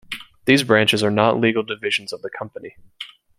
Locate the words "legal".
1.39-1.61